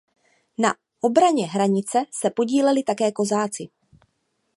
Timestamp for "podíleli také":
2.29-3.11